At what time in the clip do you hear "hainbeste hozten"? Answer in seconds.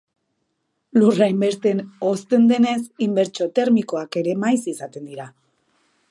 1.25-2.47